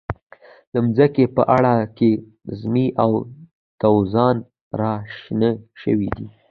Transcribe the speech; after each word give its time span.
د 0.71 0.73
منځکي 0.83 1.23
په 1.35 1.41
اواړه 1.55 1.73
کې 1.97 2.11
زمۍ 2.59 2.87
او 3.03 3.11
دوزان 3.81 4.37
را 4.79 4.93
شنه 5.17 5.49
شوي 5.81 6.09
دي. 6.17 6.27